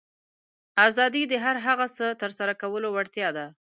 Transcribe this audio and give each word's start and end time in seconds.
آزادي 0.85 1.23
د 1.27 1.33
هر 1.43 1.55
هغه 1.65 1.85
څه 1.97 2.05
ترسره 2.21 2.53
کولو 2.61 2.87
وړتیا 2.91 3.29
ده. 3.37 3.45